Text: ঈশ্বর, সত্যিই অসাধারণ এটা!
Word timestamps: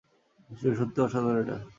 ঈশ্বর, 0.49 0.73
সত্যিই 0.75 1.03
অসাধারণ 1.05 1.37
এটা! 1.43 1.57